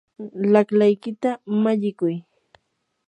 [0.53, 1.29] laqlaykita
[1.63, 2.15] mallikuy.